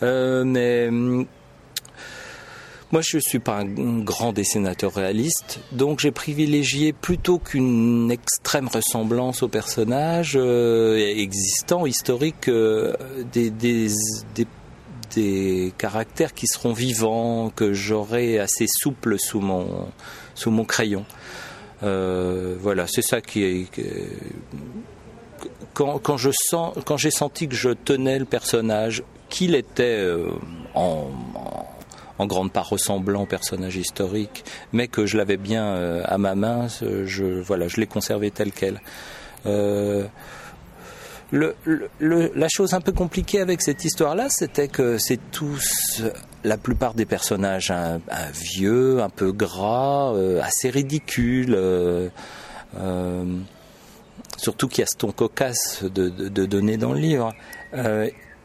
Euh, 0.02 0.42
mais 0.44 0.88
hum, 0.88 1.26
moi, 2.90 3.00
je 3.02 3.16
ne 3.16 3.22
suis 3.22 3.38
pas 3.38 3.60
un 3.60 4.00
grand 4.00 4.32
dessinateur 4.32 4.92
réaliste, 4.92 5.60
donc 5.72 6.00
j'ai 6.00 6.10
privilégié 6.10 6.92
plutôt 6.92 7.38
qu'une 7.38 8.10
extrême 8.10 8.68
ressemblance 8.68 9.42
aux 9.42 9.48
personnages 9.48 10.34
euh, 10.36 10.96
existants, 10.98 11.86
historiques, 11.86 12.48
euh, 12.48 12.94
des, 13.32 13.48
des, 13.50 13.88
des 14.34 14.46
des 15.14 15.72
caractères 15.78 16.34
qui 16.34 16.46
seront 16.46 16.72
vivants, 16.72 17.50
que 17.54 17.72
j'aurai 17.72 18.38
assez 18.38 18.66
souple 18.68 19.18
sous 19.18 19.40
mon, 19.40 19.88
sous 20.34 20.50
mon 20.50 20.64
crayon. 20.64 21.04
Euh, 21.82 22.56
voilà, 22.60 22.86
c'est 22.86 23.02
ça 23.02 23.20
qui 23.20 23.44
est. 23.44 23.66
Quand, 25.74 25.98
quand 25.98 26.16
je 26.16 26.30
sens, 26.32 26.76
quand 26.84 26.96
j'ai 26.96 27.10
senti 27.10 27.48
que 27.48 27.54
je 27.54 27.70
tenais 27.70 28.18
le 28.18 28.24
personnage, 28.24 29.02
qu'il 29.28 29.54
était 29.54 29.98
euh, 29.98 30.28
en, 30.74 31.08
en, 32.18 32.26
grande 32.26 32.52
part 32.52 32.68
ressemblant 32.68 33.22
au 33.22 33.26
personnage 33.26 33.76
historique, 33.76 34.44
mais 34.72 34.86
que 34.86 35.06
je 35.06 35.16
l'avais 35.16 35.38
bien 35.38 35.64
euh, 35.64 36.02
à 36.04 36.18
ma 36.18 36.34
main, 36.34 36.68
je, 36.68 37.40
voilà, 37.40 37.68
je 37.68 37.78
l'ai 37.78 37.86
conservé 37.86 38.30
tel 38.30 38.52
quel. 38.52 38.80
La 41.32 42.48
chose 42.48 42.74
un 42.74 42.82
peu 42.82 42.92
compliquée 42.92 43.40
avec 43.40 43.62
cette 43.62 43.84
histoire-là, 43.84 44.28
c'était 44.28 44.68
que 44.68 44.98
c'est 44.98 45.18
tous, 45.30 46.02
la 46.44 46.58
plupart 46.58 46.92
des 46.92 47.06
personnages, 47.06 47.70
un, 47.70 48.00
vieux, 48.34 49.00
un 49.00 49.08
peu 49.08 49.32
gras, 49.32 50.12
euh, 50.14 50.42
assez 50.42 50.68
ridicule. 50.68 51.54
Euh, 51.54 52.08
euh, 52.78 53.24
surtout 54.36 54.68
qu'il 54.68 54.80
y 54.80 54.84
a 54.84 54.86
ce 54.86 54.98
ton 54.98 55.10
cocasse 55.10 55.82
de, 55.84 56.08
donner 56.44 56.76
dans 56.76 56.92
le 56.92 57.00
livre. 57.00 57.32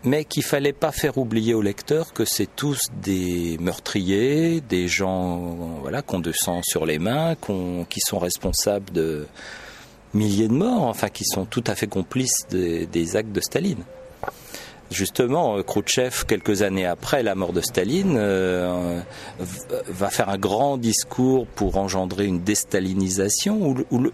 mais 0.04 0.24
qu'il 0.24 0.44
fallait 0.44 0.74
pas 0.74 0.94
faire 0.94 1.18
oublier 1.18 1.54
au 1.54 1.62
lecteur 1.62 2.14
que 2.14 2.24
c'est 2.24 2.48
tous 2.56 2.80
des 3.02 3.58
meurtriers, 3.60 4.62
des 4.62 4.88
gens 4.88 5.58
voilà, 5.82 6.02
qui 6.02 6.16
ont 6.16 6.20
de 6.20 6.32
sang 6.32 6.62
sur 6.64 6.86
les 6.86 7.00
mains, 7.00 7.36
qui 7.90 8.00
sont 8.00 8.20
responsables 8.20 8.94
de 8.94 9.28
milliers 10.14 10.48
de 10.48 10.54
morts, 10.54 10.84
enfin 10.84 11.10
qui 11.10 11.26
sont 11.26 11.46
tout 11.46 11.64
à 11.68 11.76
fait 11.76 11.88
complices 11.88 12.48
des, 12.50 13.16
actes 13.16 13.32
de 13.32 13.42
Staline. 13.42 13.84
Justement, 14.90 15.58
euh, 15.58 15.64
Khrouchtchev, 15.64 16.24
quelques 16.26 16.62
années 16.62 16.86
après 16.86 17.22
la 17.22 17.36
mort 17.36 17.52
de 17.52 17.60
Staline, 17.60 18.16
euh, 18.18 19.02
va 19.90 20.10
faire 20.10 20.30
un 20.30 20.38
grand 20.38 20.78
discours 20.78 21.46
pour 21.46 21.76
engendrer 21.76 22.26
une 22.26 22.42
déstalinisation, 22.42 23.76
où, 23.92 24.10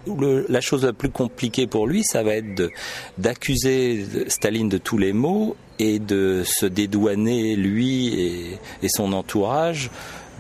la 0.49 0.61
chose 0.61 0.83
la 0.83 0.93
plus 0.93 1.11
compliquée 1.11 1.67
pour 1.67 1.85
lui, 1.85 2.03
ça 2.03 2.23
va 2.23 2.33
être 2.35 2.71
d'accuser 3.19 4.05
Staline 4.27 4.69
de 4.69 4.79
tous 4.79 4.97
les 4.97 5.13
maux 5.13 5.55
et 5.77 5.99
de 5.99 6.41
se 6.43 6.65
dédouaner, 6.65 7.55
lui 7.55 8.07
et, 8.07 8.59
et 8.81 8.89
son 8.89 9.13
entourage, 9.13 9.91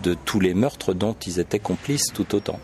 de 0.01 0.15
tous 0.15 0.39
les 0.39 0.55
meurtres 0.55 0.93
dont 0.93 1.15
ils 1.27 1.39
étaient 1.39 1.59
complices 1.59 2.07
tout 2.11 2.35
autant. 2.35 2.59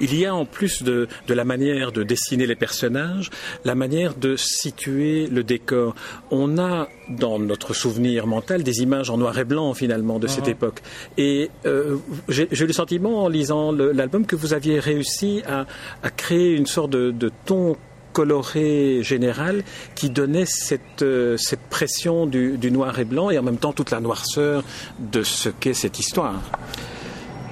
Il 0.00 0.14
y 0.16 0.26
a 0.26 0.34
en 0.34 0.44
plus 0.44 0.82
de, 0.82 1.08
la 1.28 1.44
manière 1.44 1.92
de 1.92 2.02
dessiner 2.02 2.46
les 2.46 2.56
personnages, 2.56 3.30
la 3.64 3.74
manière 3.74 4.14
de 4.14 4.36
situer 4.36 5.26
le 5.26 5.42
décor. 5.42 5.94
On 6.30 6.58
a 6.58 6.88
dans 7.08 7.38
notre 7.38 7.74
souvenir 7.74 8.26
mental 8.26 8.62
des 8.62 8.80
images 8.80 9.10
en 9.10 9.18
noir 9.18 9.38
et 9.38 9.44
blanc 9.44 9.74
finalement 9.74 10.18
de 10.18 10.26
cette 10.26 10.46
mhm. 10.46 10.52
époque. 10.52 10.82
Et 11.16 11.50
euh, 11.66 11.96
j'ai 12.28 12.48
eu 12.50 12.66
le 12.66 12.72
sentiment 12.72 13.24
en 13.24 13.28
lisant 13.28 13.72
l'album 13.72 14.26
que 14.26 14.36
vous 14.36 14.54
aviez 14.54 14.78
réussi 14.78 15.42
à, 15.46 15.66
créer 16.10 16.54
une 16.54 16.66
sorte 16.66 16.90
de, 16.90 17.30
ton 17.44 17.76
coloré 18.12 19.02
général 19.02 19.62
qui 19.94 20.10
donnait 20.10 20.46
cette, 20.46 21.02
euh, 21.02 21.36
pression 21.70 22.26
du, 22.26 22.70
noir 22.70 22.98
et 22.98 23.04
blanc 23.04 23.30
et 23.30 23.38
en 23.38 23.42
même 23.42 23.58
temps 23.58 23.72
toute 23.72 23.90
la 23.90 24.00
noirceur 24.00 24.64
de 24.98 25.22
ce 25.22 25.48
qu'est 25.48 25.74
cette 25.74 25.98
histoire. 25.98 26.40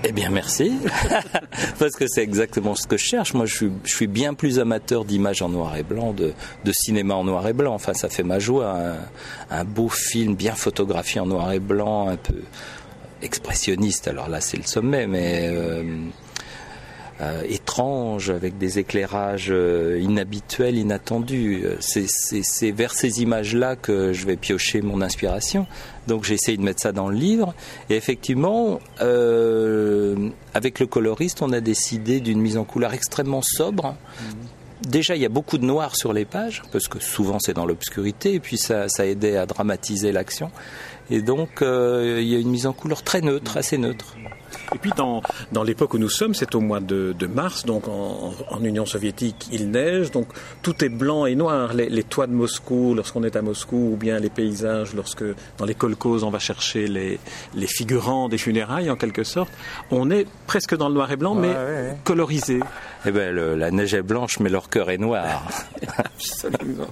Eh 0.09 0.13
bien, 0.13 0.31
merci. 0.31 0.73
Parce 1.79 1.97
que 1.97 2.07
c'est 2.07 2.23
exactement 2.23 2.77
ce 2.77 2.87
que 2.87 2.97
je 2.97 3.05
cherche. 3.05 3.35
Moi, 3.35 3.47
je 3.47 3.69
suis, 3.85 4.07
bien 4.07 4.35
plus 4.35 4.61
amateur 4.61 5.05
d'images 5.05 5.43
en 5.43 5.49
noir 5.49 5.77
et 5.77 5.83
blanc, 5.83 6.13
de, 6.13 6.33
cinéma 6.73 7.15
en 7.15 7.25
noir 7.25 7.47
et 7.49 7.53
blanc. 7.53 7.75
Enfin, 7.75 7.93
ça 7.93 8.09
fait 8.09 8.23
ma 8.23 8.39
joie. 8.39 8.77
Un, 9.51 9.65
beau 9.65 9.89
film 9.89 10.37
bien 10.37 10.55
photographié 10.55 11.21
en 11.21 11.27
noir 11.27 11.51
et 11.53 11.59
blanc, 11.59 12.09
un 12.09 12.17
peu 12.17 12.41
expressionniste. 13.21 14.07
Alors 14.07 14.29
là, 14.29 14.41
c'est 14.41 14.57
le 14.57 14.63
sommet, 14.63 15.09
mais 15.09 15.49
euh, 15.51 15.83
euh, 17.23 17.43
étrange, 17.49 18.29
avec 18.29 18.59
des 18.59 18.79
éclairages 18.79 19.49
euh, 19.51 19.99
inhabituels, 20.03 20.77
inattendus. 20.77 21.65
C'est 21.81 22.71
vers 22.73 22.93
ces 22.93 23.23
images-là 23.23 23.75
que 23.75 24.13
je 24.13 24.27
vais 24.27 24.37
piocher 24.37 24.83
mon 24.83 25.01
inspiration. 25.01 25.67
Donc 26.09 26.25
j'ai 26.25 26.35
essayé 26.35 26.59
de 26.59 26.63
mettre 26.63 26.83
ça 26.83 26.93
dans 26.93 27.09
le 27.09 27.17
livre. 27.17 27.55
Et 27.89 27.97
effectivement, 27.97 28.81
euh, 29.01 30.29
avec 30.53 30.79
le 30.79 30.87
coloriste, 30.87 31.41
on 31.41 31.53
a 31.53 31.61
décidé 31.61 32.21
d'une 32.21 32.41
mise 32.41 32.59
en 32.59 32.65
couleur 32.65 32.93
extrêmement 32.93 33.43
sobre. 33.43 33.97
Déjà, 34.87 35.17
il 35.17 35.23
y 35.23 35.27
a 35.27 35.31
beaucoup 35.31 35.57
de 35.57 35.65
noir 35.65 35.97
sur 35.97 36.13
les 36.13 36.27
pages, 36.27 36.63
parce 36.71 36.87
que 36.87 37.01
souvent 37.01 37.39
c'est 37.39 37.55
dans 37.55 37.65
l'obscurité, 37.65 38.35
et 38.35 38.41
puis 38.41 38.59
ça, 38.59 38.91
ça 38.91 39.07
aidait 39.07 39.39
à 39.39 39.47
dramatiser 39.47 40.13
l'action. 40.13 40.51
Et 41.11 41.23
donc, 41.23 41.49
il 41.63 42.29
y 42.29 42.35
a 42.35 42.39
une 42.39 42.51
mise 42.51 42.67
en 42.67 42.75
couleur 42.75 43.03
très 43.03 43.23
neutre, 43.23 43.57
assez 43.57 43.79
neutre. 43.79 44.17
Et 44.75 44.79
puis 44.79 44.91
dans, 44.97 45.23
dans 45.53 45.63
l'époque 45.63 45.95
où 45.95 45.99
nous 45.99 46.09
sommes, 46.09 46.35
c'est 46.35 46.55
au 46.55 46.61
mois 46.61 46.81
de, 46.81 47.15
de 47.19 47.27
mars, 47.27 47.65
donc 47.65 47.89
en, 47.89 48.35
en, 48.51 48.65
Union 48.65 48.87
soviétique, 48.87 49.47
il 49.53 49.71
neige, 49.71 50.11
donc 50.11 50.27
tout 50.63 50.85
est 50.85 50.89
blanc 50.89 51.27
et 51.27 51.35
noir. 51.35 51.75
Les, 51.75 51.89
les 51.89 52.03
toits 52.03 52.27
de 52.27 52.33
Moscou, 52.33 52.95
lorsqu'on 52.95 53.23
est 53.23 53.37
à 53.37 53.43
Moscou, 53.43 53.93
ou 53.93 53.97
bien 53.97 54.19
les 54.19 54.31
paysages, 54.31 54.95
lorsque 54.95 55.25
dans 55.59 55.65
les 55.65 55.75
kolkhozes 55.75 56.25
on 56.25 56.31
va 56.31 56.39
chercher 56.39 56.87
les, 56.89 57.21
les 57.55 57.67
figurants 57.67 58.29
des 58.29 58.39
funérailles 58.39 58.91
en 58.91 58.97
quelque 58.97 59.25
sorte, 59.25 59.53
on 59.91 60.11
est 60.11 60.27
presque 60.47 60.77
dans 60.77 60.89
le 60.89 60.95
noir 60.95 61.11
et 61.13 61.17
blanc, 61.17 61.35
mais 61.35 61.55
colorisé. 62.05 62.61
Eh 63.05 63.11
ben, 63.11 63.35
la 63.35 63.71
neige 63.71 63.95
est 63.95 64.03
blanche, 64.03 64.41
mais 64.41 64.51
leur 64.51 64.69
cœur 64.69 64.91
est 64.91 64.99
noir. 64.99 65.43
Absolument. 65.99 66.89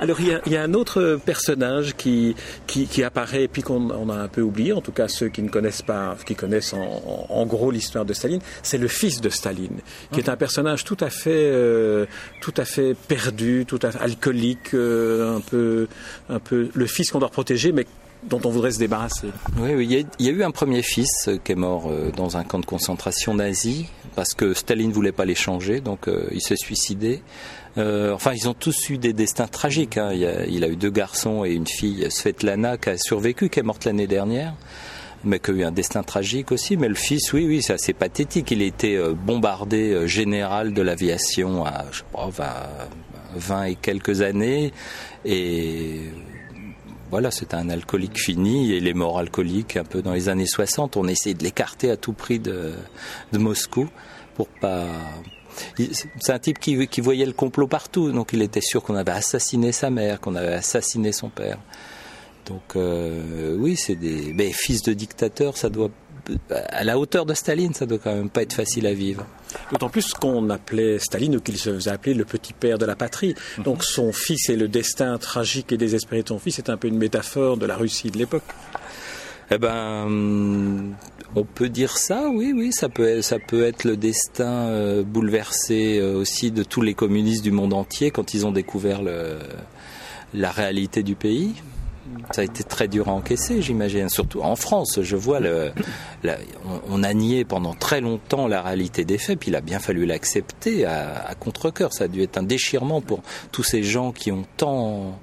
Alors 0.00 0.20
il 0.20 0.40
y, 0.52 0.56
a, 0.56 0.62
un 0.62 0.74
autre 0.74 1.18
personnage 1.24 1.94
qui, 1.96 2.36
qui, 2.66 3.02
apparaît 3.02 3.44
et 3.44 3.48
puis 3.48 3.62
qu'on 3.62 4.08
a 4.10 4.14
un 4.14 4.28
peu 4.28 4.42
oublié, 4.42 4.72
en 4.72 4.80
tout 4.80 4.92
cas 4.92 5.08
ceux 5.08 5.28
qui 5.28 5.42
ne 5.42 5.48
connaissent 5.48 5.82
pas, 5.82 6.16
qui 6.24 6.36
connaissent 6.36 6.72
en, 6.72 7.46
gros 7.46 7.70
l'histoire 7.70 8.04
de 8.04 8.12
Staline, 8.12 8.40
c'est 8.62 8.78
le 8.78 8.86
fils 8.86 9.20
de 9.20 9.28
Staline, 9.28 9.78
qui 10.12 10.20
est 10.20 10.28
un 10.28 10.36
personnage 10.36 10.84
tout 10.84 10.96
à 11.00 11.10
fait, 11.10 11.30
euh, 11.32 12.06
tout 12.40 12.54
à 12.56 12.64
fait 12.64 12.94
perdu, 12.94 13.64
tout 13.66 13.80
à 13.82 13.90
fait 13.90 13.98
alcoolique, 13.98 14.74
euh, 14.74 15.36
un 15.36 15.40
peu, 15.40 15.88
un 16.28 16.38
peu 16.38 16.68
le 16.72 16.86
fils 16.86 17.10
qu'on 17.10 17.18
doit 17.18 17.30
protéger, 17.30 17.72
mais 17.72 17.86
dont 18.24 18.40
on 18.44 18.50
voudrait 18.50 18.72
se 18.72 18.78
débarrasser. 18.78 19.28
Oui, 19.58 19.70
il, 19.84 20.26
y 20.26 20.28
a, 20.28 20.32
eu 20.32 20.42
un 20.42 20.50
premier 20.50 20.82
fils 20.82 21.30
qui 21.44 21.52
est 21.52 21.56
mort 21.56 21.88
euh, 21.88 22.10
dans 22.16 22.36
un 22.36 22.44
camp 22.44 22.58
de 22.58 22.66
concentration 22.66 23.34
nazi 23.34 23.86
parce 24.16 24.34
que 24.34 24.54
Staline 24.54 24.92
voulait 24.92 25.12
pas 25.12 25.24
l'échanger, 25.24 25.80
donc 25.80 26.08
il 26.32 26.40
s'est 26.40 26.56
suicidé. 26.56 27.22
Euh, 27.78 28.12
enfin, 28.12 28.32
ils 28.34 28.48
ont 28.48 28.54
tous 28.54 28.90
eu 28.90 28.98
des 28.98 29.12
destins 29.12 29.46
tragiques. 29.46 29.98
Hein. 29.98 30.10
Il, 30.12 30.64
a, 30.64 30.68
eu 30.68 30.76
deux 30.76 30.90
garçons 30.90 31.44
et 31.44 31.52
une 31.52 31.66
fille, 31.66 32.06
Svetlana, 32.10 32.76
qui 32.76 32.90
a 32.90 32.98
survécu, 32.98 33.48
qui 33.48 33.60
est 33.60 33.62
morte 33.62 33.84
l'année 33.84 34.06
dernière 34.06 34.54
mais 35.24 35.40
qui 35.40 35.50
a 35.50 35.54
eu 35.54 35.64
un 35.64 35.72
destin 35.72 36.04
tragique 36.04 36.52
aussi. 36.52 36.76
Mais 36.76 36.88
le 36.88 36.94
fils, 36.94 37.32
oui, 37.32 37.44
oui, 37.44 37.60
c'est 37.60 37.72
assez 37.72 37.92
pathétique. 37.92 38.52
Il 38.52 38.72
euh, 38.84 39.14
bombardé 39.14 39.90
euh, 39.90 40.06
général 40.06 40.72
de 40.72 40.80
l'aviation 40.80 41.64
à, 41.66 41.86
je 41.90 41.98
sais 41.98 42.04
pas, 42.36 42.68
20, 43.34 43.64
et 43.64 43.74
quelques 43.74 44.20
années. 44.22 44.72
Et 45.24 46.02
voilà, 47.10 47.30
c'était 47.30 47.56
un 47.56 47.70
alcoolique 47.70 48.18
fini. 48.18 48.72
Et 48.72 48.76
il 48.78 48.86
est 48.86 48.94
mort 48.94 49.18
alcoolique 49.18 49.76
un 49.76 49.84
peu 49.84 50.02
dans 50.02 50.12
les 50.12 50.28
années 50.28 50.46
60. 50.46 50.96
On 50.96 51.06
essayé 51.08 51.34
de 51.34 51.42
l'écarter 51.42 51.90
à 51.90 51.96
tout 51.96 52.12
prix 52.12 52.38
de, 52.38 52.72
de 53.32 53.38
Moscou 53.38 53.88
pour 54.34 54.48
pas 54.48 54.86
c'est 55.76 56.32
un 56.32 56.38
type 56.38 56.58
qui, 56.58 57.00
voyait 57.00 57.26
le 57.26 57.32
complot 57.32 57.66
partout, 57.66 58.12
donc 58.12 58.32
il 58.32 58.42
était 58.42 58.60
sûr 58.60 58.82
qu'on 58.82 58.94
avait 58.94 59.12
assassiné 59.12 59.72
sa 59.72 59.90
mère, 59.90 60.20
qu'on 60.20 60.34
avait 60.34 60.54
assassiné 60.54 61.12
son 61.12 61.28
père. 61.28 61.58
Donc 62.46 62.76
euh, 62.76 63.56
oui, 63.58 63.76
c'est 63.76 63.94
des 63.94 64.32
mais 64.32 64.52
fils 64.52 64.82
de 64.82 64.92
dictateurs, 64.92 65.56
ça 65.56 65.68
doit 65.68 65.90
à 66.70 66.84
la 66.84 66.98
hauteur 66.98 67.26
de 67.26 67.34
Staline, 67.34 67.74
ça 67.74 67.86
doit 67.86 67.98
quand 67.98 68.14
même 68.14 68.30
pas 68.30 68.42
être 68.42 68.52
facile 68.52 68.86
à 68.86 68.94
vivre. 68.94 69.26
D'autant 69.72 69.88
plus 69.88 70.12
qu'on 70.12 70.50
appelait 70.50 70.98
Staline, 70.98 71.36
ou 71.36 71.40
qu'il 71.40 71.58
se 71.58 71.72
faisait 71.72 71.90
appeler 71.90 72.14
le 72.14 72.24
petit 72.24 72.52
père 72.52 72.78
de 72.78 72.86
la 72.86 72.96
patrie. 72.96 73.34
Mhm. 73.58 73.64
Donc 73.64 73.84
son 73.84 74.12
fils 74.12 74.48
et 74.48 74.56
le 74.56 74.68
destin 74.68 75.18
tragique 75.18 75.72
et 75.72 75.76
désespéré 75.76 76.22
de 76.22 76.28
son 76.28 76.38
fils, 76.38 76.56
c'est 76.56 76.70
un 76.70 76.76
peu 76.76 76.88
une 76.88 76.98
métaphore 76.98 77.56
de 77.56 77.66
la 77.66 77.76
Russie 77.76 78.10
de 78.10 78.18
l'époque. 78.18 78.44
Eh 79.50 79.56
ben, 79.56 80.94
on 81.34 81.44
peut 81.44 81.70
dire 81.70 81.96
ça, 81.96 82.28
oui, 82.28 82.52
oui, 82.54 82.70
ça 82.70 82.90
peut, 82.90 83.08
être, 83.08 83.24
ça 83.24 83.38
peut 83.38 83.64
être 83.64 83.84
le 83.84 83.96
destin 83.96 84.68
euh, 84.68 85.02
bouleversé 85.02 85.98
euh, 85.98 86.16
aussi 86.16 86.50
de 86.50 86.62
tous 86.62 86.82
les 86.82 86.92
communistes 86.92 87.42
du 87.42 87.50
monde 87.50 87.72
entier 87.72 88.10
quand 88.10 88.34
ils 88.34 88.44
ont 88.44 88.52
découvert 88.52 89.00
le, 89.00 89.38
la 90.34 90.50
réalité 90.50 91.02
du 91.02 91.14
pays. 91.14 91.54
Ça 92.32 92.42
a 92.42 92.44
été 92.44 92.62
très 92.62 92.88
dur 92.88 93.08
à 93.08 93.12
encaisser, 93.12 93.62
j'imagine. 93.62 94.08
Surtout 94.08 94.42
en 94.42 94.56
France, 94.56 95.00
je 95.02 95.16
vois 95.16 95.40
le, 95.40 95.72
on, 96.88 97.02
a 97.02 97.14
nié 97.14 97.44
pendant 97.44 97.74
très 97.74 98.00
longtemps 98.00 98.46
la 98.46 98.62
réalité 98.62 99.04
des 99.04 99.18
faits, 99.18 99.38
puis 99.38 99.50
il 99.50 99.56
a 99.56 99.60
bien 99.60 99.78
fallu 99.78 100.04
l'accepter 100.04 100.84
à, 100.84 101.26
à 101.26 101.34
contre-cœur. 101.34 101.92
Ça 101.92 102.04
a 102.04 102.08
dû 102.08 102.22
être 102.22 102.36
un 102.38 102.42
déchirement 102.42 103.00
pour 103.00 103.22
tous 103.52 103.62
ces 103.62 103.82
gens 103.82 104.12
qui 104.12 104.30
ont 104.30 104.44
tant 104.56 105.18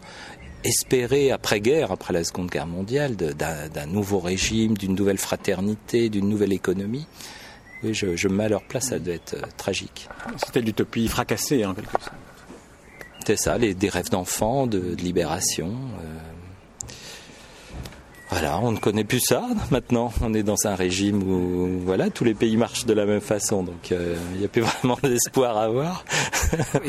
espérer 0.65 1.32
après-guerre, 1.32 1.92
après 1.92 2.12
la 2.12 2.24
Seconde 2.24 2.50
Guerre 2.50 2.68
mondiale, 2.68 3.15
d'un 3.15 3.86
nouveau 3.86 4.20
régime, 4.20 4.77
d'une 4.77 4.96
nouvelle 4.96 5.20
fraternité, 5.20 6.10
d'une 6.10 6.27
nouvelle 6.27 6.54
économie. 6.54 7.08
Oui, 7.84 7.94
je, 7.94 8.15
je, 8.15 8.27
me 8.27 8.36
mets 8.36 8.46
à 8.46 8.50
leur 8.50 8.63
place, 8.63 8.89
ça 8.89 9.00
doit 9.00 9.13
être 9.13 9.36
euh, 9.36 9.42
tragique. 9.58 10.10
C'était 10.44 10.62
l'utopie 10.62 11.08
fracassée, 11.08 11.65
en 11.65 11.74
quelque 11.74 11.92
sorte. 11.92 12.12
C'est 13.27 13.38
ça, 13.38 13.58
les, 13.58 13.74
des 13.74 13.89
rêves 13.89 14.10
d'enfants, 14.10 14.65
de, 14.65 14.96
libération. 14.96 15.68
Euh. 15.68 16.18
Voilà, 18.29 18.60
on 18.60 18.72
ne 18.72 18.77
connaît 18.77 19.03
plus 19.03 19.20
ça 19.20 19.44
maintenant. 19.70 20.12
On 20.22 20.34
est 20.34 20.41
dans 20.41 20.65
un 20.65 20.74
régime 20.75 21.22
où 21.22 21.79
voilà, 21.86 22.10
tous 22.10 22.24
les 22.24 22.34
pays 22.34 22.58
marchent 22.58 22.86
de 22.86 22.94
la 22.94 23.05
même 23.05 23.22
façon, 23.22 23.63
donc 23.63 23.91
euh, 23.91 24.15
il 24.34 24.39
n'y 24.39 24.46
a 24.46 24.48
plus 24.48 24.63
vraiment 24.63 24.98
d'espoir 25.03 25.58
à 25.58 25.65
avoir. 25.65 26.03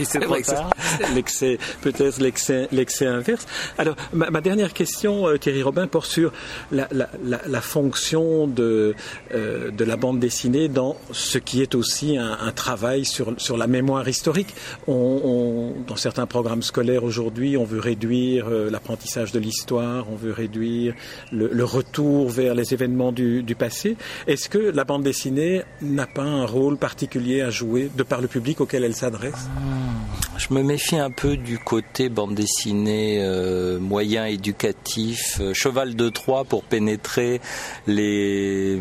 c'est 0.05 0.25
vrai 0.25 0.43
que 0.43 1.15
l'excès, 1.15 1.59
peut-être 1.83 2.19
l'excès, 2.19 2.69
l'excès 2.73 3.07
inverse. 3.07 3.47
Alors, 3.77 3.97
ma, 4.15 4.41
dernière 4.41 4.73
question, 4.73 5.29
euh, 5.29 5.37
Thierry 5.37 5.63
Robin, 5.63 5.87
porte 5.87 6.11
sur 6.11 6.33
la, 6.73 6.89
la, 6.91 7.09
la, 7.23 7.61
fonction 7.61 8.47
de 8.47 8.95
euh, 9.35 9.71
de 9.71 9.85
la 9.85 9.97
bande 9.97 10.19
dessinée 10.19 10.69
dans 10.69 10.97
ce 11.13 11.37
qui 11.37 11.61
est 11.61 11.75
aussi 11.75 12.17
un, 12.17 12.39
un 12.41 12.53
travail 12.53 13.05
sur 13.05 13.35
sur 13.37 13.59
la 13.59 13.67
mémoire 13.67 14.09
historique. 14.09 14.55
On, 14.87 14.93
on, 14.95 15.81
dans 15.87 15.97
certains 15.97 16.27
programmes 16.27 16.63
scolaires 16.63 17.05
aujourd'hui, 17.05 17.59
on 17.59 17.65
veut 17.65 17.81
réduire 17.81 18.49
l'apprentissage 18.49 19.33
de 19.33 19.39
l'histoire, 19.39 20.07
on 20.11 20.17
veut 20.17 20.33
réduire 20.33 20.95
le, 21.33 21.65
retour 21.65 22.29
vers 22.29 22.55
les 22.55 22.73
événements 22.73 23.13
du, 23.13 23.45
passé. 23.59 23.97
Est-ce 24.27 24.49
que 24.49 24.59
la 24.59 24.85
bande 24.85 25.03
dessinée 25.03 25.63
n'a 25.83 26.07
pas 26.07 26.23
un 26.23 26.47
rôle 26.47 26.77
particulier 26.77 27.43
à 27.43 27.51
jouer 27.51 27.91
de 27.97 28.03
par 28.03 28.21
le 28.21 28.29
public 28.29 28.61
auquel 28.61 28.85
elle 28.85 28.95
s'adresse? 28.95 29.49
Hmm. 29.49 30.07
Je 30.39 30.53
me 30.53 30.63
méfie 30.63 30.99
un 30.99 31.11
peu 31.11 31.37
du 31.37 31.59
côté 31.59 32.11
bande 32.11 32.35
dessinée 32.35 33.23
euh, 33.23 33.79
moyen 33.79 34.27
éducatif, 34.27 35.39
euh, 35.41 35.55
cheval 35.55 35.97
de 35.97 36.09
Troie 36.11 36.45
pour 36.45 36.63
pénétrer 36.63 37.41
les 37.87 38.79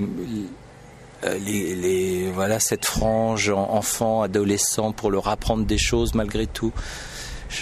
euh, 1.23 1.37
les, 1.39 2.29
voilà 2.31 2.59
cette 2.59 2.85
frange 2.85 3.49
enfant 3.49 4.21
adolescent 4.21 4.91
pour 4.91 5.09
leur 5.09 5.29
apprendre 5.29 5.65
des 5.65 5.77
choses 5.77 6.13
malgré 6.13 6.45
tout 6.45 6.73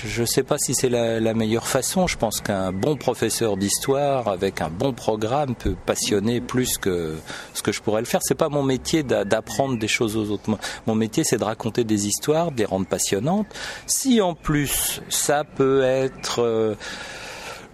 je 0.06 0.22
ne 0.22 0.26
sais 0.26 0.44
pas 0.44 0.58
si 0.58 0.74
c'est 0.74 0.90
la, 0.90 1.34
meilleure 1.34 1.68
façon. 1.68 2.08
Je 2.08 2.18
pense 2.18 2.42
qu'un 2.42 2.72
bon 2.72 2.96
professeur 2.96 3.58
d'histoire 3.58 4.28
avec 4.28 4.62
un 4.62 4.70
bon 4.70 4.94
programme 4.94 5.56
peut 5.56 5.76
passionner 5.86 6.42
plus 6.42 6.78
que 6.78 7.16
ce 7.54 7.62
que 7.62 7.72
je 7.72 7.82
pourrais 7.82 8.02
le 8.02 8.08
faire. 8.08 8.22
C'est 8.24 8.36
pas 8.36 8.50
mon 8.50 8.64
métier 8.64 9.04
d'apprendre 9.04 9.78
des 9.78 9.88
choses 9.88 10.18
aux 10.18 10.32
autres. 10.32 10.50
Mon 10.88 10.96
métier, 10.96 11.24
c'est 11.24 11.38
de 11.38 11.44
raconter 11.44 11.84
des 11.84 12.08
histoires, 12.08 12.52
de 12.52 12.58
les 12.58 12.66
rendre 12.66 12.86
passionnantes. 12.88 13.48
Si 13.86 14.22
en 14.22 14.34
plus 14.34 15.02
ça 15.10 15.44
peut 15.44 15.84
être 15.84 16.40
euh, 16.40 16.76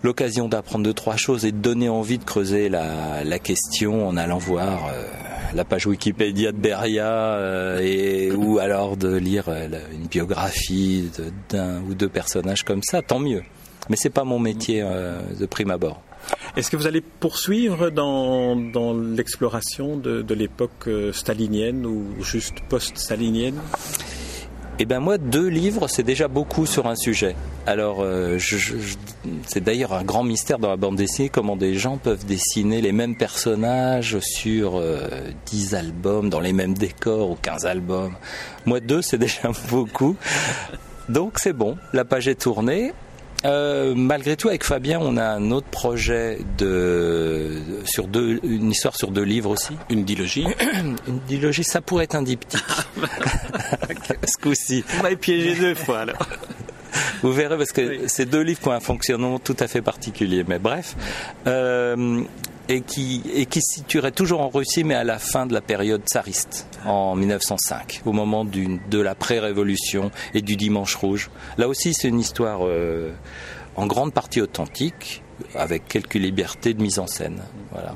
l'occasion 0.03 0.47
d'apprendre 0.47 0.85
deux 0.85 0.93
trois 0.93 1.15
choses 1.15 1.45
et 1.45 1.51
de 1.51 1.57
donner 1.57 1.89
envie 1.89 2.17
de 2.17 2.23
creuser 2.23 2.69
la, 2.69 3.39
question 3.39 4.07
en 4.07 4.17
allant 4.17 4.37
voir. 4.37 4.89
Euh, 4.93 5.03
la 5.55 5.65
page 5.65 5.87
Wikipédia 5.87 6.51
de 6.51 6.57
Beria 6.57 7.09
euh, 7.09 8.35
ou 8.35 8.59
alors 8.59 8.97
de 8.97 9.15
lire 9.15 9.45
euh, 9.47 9.67
une 9.91 10.05
biographie 10.05 11.09
d'un 11.49 11.81
ou 11.81 11.95
deux 11.95 12.09
personnages 12.09 12.63
comme 12.63 12.83
ça, 12.83 13.01
tant 13.01 13.17
mieux. 13.17 13.41
Mais 13.89 13.95
c'est 13.95 14.11
pas 14.11 14.23
mon 14.23 14.37
métier 14.37 14.83
de 14.83 15.45
prime 15.47 15.71
abord. 15.71 16.03
Est-ce 16.55 16.69
que 16.69 16.77
vous 16.77 16.85
allez 16.85 17.01
poursuivre 17.01 17.89
dans, 17.89 18.55
dans 18.55 18.93
l'exploration 18.93 19.97
de, 19.97 20.21
de 20.21 20.33
l'époque 20.35 20.87
stalinienne 21.11 21.87
ou 21.87 22.05
juste 22.21 22.59
post-stalinienne? 22.69 23.59
Eh 24.81 24.85
bien 24.85 25.01
moi, 25.01 25.17
deux 25.17 25.47
livres, 25.47 25.89
c'est 25.89 26.03
déjà 26.03 26.29
beaucoup 26.29 26.65
sur 26.65 26.87
un 26.87 26.95
sujet. 26.95 27.35
Alors, 27.67 27.97
euh, 27.99 28.39
c'est 29.45 29.61
d'ailleurs 29.61 29.91
un 29.91 30.03
grand 30.03 30.23
mystère 30.23 30.57
dans 30.57 30.69
la 30.69 30.77
bande 30.77 30.95
dessinée, 30.95 31.27
comment 31.27 31.57
des 31.57 31.73
gens 31.73 31.97
peuvent 31.97 32.25
dessiner 32.25 32.79
les 32.79 32.93
mêmes 32.93 33.17
personnages 33.17 34.17
sur 34.19 34.77
euh, 34.77 35.09
10 35.47 35.75
albums, 35.75 36.29
dans 36.29 36.39
les 36.39 36.53
mêmes 36.53 36.75
décors 36.75 37.29
ou 37.29 37.35
15 37.41 37.65
albums. 37.65 38.13
Moi, 38.65 38.79
deux, 38.79 39.01
c'est 39.01 39.17
déjà 39.19 39.51
beaucoup. 39.69 40.15
Donc 41.09 41.39
c'est 41.39 41.53
bon, 41.53 41.75
la 41.91 42.05
page 42.05 42.29
est 42.29 42.39
tournée. 42.39 42.93
Euh, 43.45 43.93
malgré 43.95 44.35
tout, 44.35 44.49
avec 44.49 44.63
Fabien, 44.63 44.99
on 45.01 45.17
a 45.17 45.23
un 45.23 45.51
autre 45.51 45.67
projet 45.67 46.39
de 46.57 47.61
sur 47.85 48.07
deux, 48.07 48.39
une 48.43 48.71
histoire 48.71 48.95
sur 48.95 49.11
deux 49.11 49.23
livres 49.23 49.51
aussi. 49.51 49.73
Une 49.89 50.03
dilogie. 50.03 50.45
une 51.07 51.19
dilogie, 51.27 51.63
ça 51.63 51.81
pourrait 51.81 52.03
être 52.05 52.15
un 52.15 52.21
diptyque. 52.21 52.63
Ce 54.25 54.41
coup-ci. 54.41 54.83
Vous 54.87 55.03
m'avez 55.03 55.15
piégé 55.15 55.55
deux 55.55 55.75
fois 55.75 55.99
alors. 55.99 56.17
Vous 57.21 57.31
verrez 57.31 57.57
parce 57.57 57.71
que 57.71 58.07
c'est 58.07 58.25
deux 58.25 58.41
livres 58.41 58.67
ont 58.67 58.71
un 58.71 58.79
fonctionnement 58.79 59.39
tout 59.39 59.55
à 59.59 59.67
fait 59.67 59.81
particulier. 59.81 60.43
Mais 60.47 60.59
bref, 60.59 60.95
euh, 61.47 62.23
et 62.69 62.81
qui 62.81 63.21
et 63.33 63.45
qui 63.47 63.61
se 63.61 63.75
situerait 63.79 64.11
toujours 64.11 64.41
en 64.41 64.49
Russie, 64.49 64.83
mais 64.83 64.95
à 64.95 65.03
la 65.03 65.19
fin 65.19 65.45
de 65.45 65.53
la 65.53 65.61
période 65.61 66.03
tsariste, 66.05 66.67
en 66.85 67.15
1905, 67.15 68.03
au 68.05 68.13
moment 68.13 68.45
de 68.45 68.99
la 68.99 69.15
pré-révolution 69.15 70.11
et 70.33 70.41
du 70.41 70.55
Dimanche 70.55 70.95
Rouge. 70.95 71.29
Là 71.57 71.67
aussi, 71.67 71.93
c'est 71.93 72.07
une 72.07 72.19
histoire 72.19 72.59
euh, 72.63 73.11
en 73.75 73.87
grande 73.87 74.13
partie 74.13 74.39
authentique, 74.39 75.23
avec 75.55 75.87
quelques 75.87 76.15
libertés 76.15 76.73
de 76.73 76.81
mise 76.81 76.99
en 76.99 77.07
scène. 77.07 77.41
Voilà. 77.71 77.95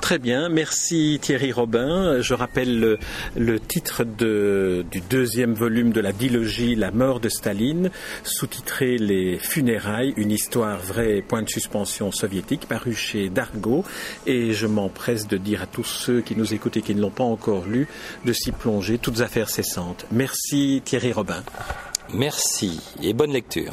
Très 0.00 0.18
bien, 0.18 0.48
merci 0.48 1.18
Thierry 1.22 1.52
Robin. 1.52 2.20
Je 2.20 2.34
rappelle 2.34 2.98
le, 3.36 3.60
titre 3.60 4.04
du 4.04 5.00
deuxième 5.08 5.54
volume 5.54 5.92
de 5.92 6.00
la 6.00 6.12
dilogie 6.12 6.74
La 6.74 6.90
mort 6.90 7.20
de 7.20 7.28
Staline, 7.28 7.90
sous-titré 8.24 8.98
Les 8.98 9.38
funérailles, 9.38 10.14
une 10.16 10.32
histoire 10.32 10.78
vraie, 10.78 11.22
point 11.26 11.42
de 11.42 11.48
suspension 11.48 12.10
soviétique, 12.10 12.66
paru 12.66 12.94
chez 12.94 13.28
Dargaud. 13.28 13.84
Et 14.26 14.52
je 14.52 14.66
m'empresse 14.66 15.28
de 15.28 15.36
dire 15.36 15.62
à 15.62 15.66
tous 15.66 15.84
ceux 15.84 16.20
qui 16.20 16.34
nous 16.34 16.54
écoutent 16.54 16.76
et 16.76 16.82
qui 16.82 16.94
ne 16.94 17.00
l'ont 17.00 17.10
pas 17.10 17.24
encore 17.24 17.66
lu 17.66 17.86
de 18.24 18.32
s'y 18.32 18.52
plonger, 18.52 18.98
toutes 18.98 19.20
affaires 19.20 19.50
cessantes. 19.50 20.06
Merci 20.10 20.82
Thierry 20.84 21.12
Robin. 21.12 21.42
Merci 22.12 22.80
et 23.02 23.12
bonne 23.12 23.32
lecture. 23.32 23.70